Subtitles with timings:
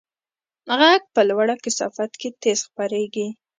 [0.79, 3.27] غږ په لوړه کثافت کې تېز خپرېږي.